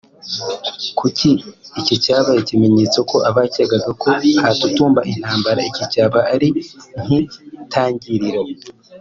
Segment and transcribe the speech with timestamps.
[0.97, 1.35] kuko
[1.79, 4.07] iki cyabaye ikimenyetso ko abakekaga ko
[4.43, 6.47] hatutumba intambara iki cyaba ari
[7.05, 8.41] nk’itangiriro